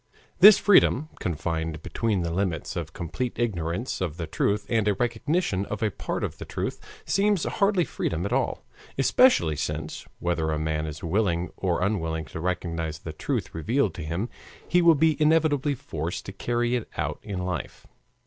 [0.39, 5.63] This freedom, confined between the limits of complete ignorance of the truth and a recognition
[5.67, 8.65] of a part of the truth, seems hardly freedom at all,
[8.97, 14.03] especially since, whether a man is willing or unwilling to recognize the truth revealed to
[14.03, 14.27] him,
[14.67, 17.85] he will be inevitably forced to carry it out in life.